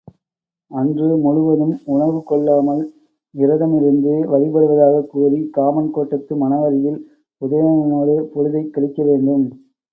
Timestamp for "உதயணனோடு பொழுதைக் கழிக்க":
7.41-9.03